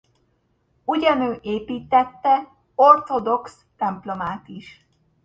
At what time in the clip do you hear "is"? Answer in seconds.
4.47-4.87